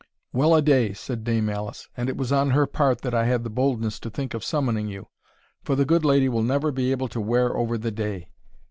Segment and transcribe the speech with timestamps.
[0.33, 3.43] "Well a day!" said Dame Alice, "and it was on her part that I had
[3.43, 5.09] the boldness to think of summoning you,
[5.63, 8.31] for the good lady will never be able to wear over the day!